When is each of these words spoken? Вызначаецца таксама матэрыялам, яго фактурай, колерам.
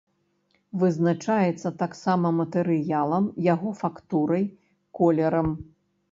Вызначаецца 0.83 1.69
таксама 1.81 2.31
матэрыялам, 2.37 3.27
яго 3.53 3.73
фактурай, 3.81 4.43
колерам. 5.01 5.53